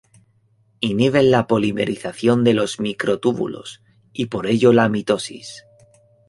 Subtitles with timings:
[0.89, 5.65] Inhiben la polimerización de los microtúbulos y por ello la mitosis.